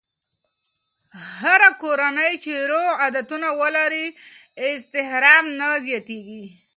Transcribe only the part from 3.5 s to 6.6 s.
ولري، اضطراب نه زیاتېږي.